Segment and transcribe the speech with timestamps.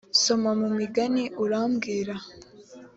[0.21, 2.15] soma mumigani urambwira.